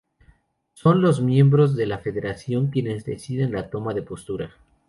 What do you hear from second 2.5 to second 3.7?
quienes deciden la